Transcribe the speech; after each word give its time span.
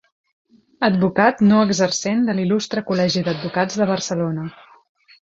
Advocat 0.85 1.43
no 1.49 1.59
exercent 1.65 2.23
de 2.29 2.35
l'Il·lustre 2.39 2.83
Col·legi 2.87 3.23
d'Advocats 3.27 3.77
de 3.83 3.87
Barcelona. 3.91 4.47